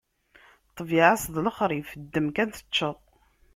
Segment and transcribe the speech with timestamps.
[0.69, 2.97] Ṭṭbiɛa-s d lexṛif, ddem kan teččeḍ!